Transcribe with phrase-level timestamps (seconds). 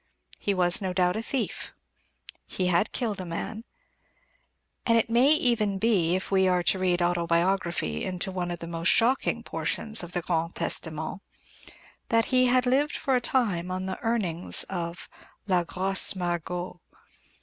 [0.39, 1.71] He was, no doubt, a thief;
[2.47, 3.65] he had killed a man;
[4.83, 8.65] and it may even be (if we are to read autobiography into one of the
[8.65, 11.21] most shocking portions of the Grand Testament)
[12.09, 15.07] that he lived for a time on the earnings of
[15.45, 16.81] "la grosse Margot."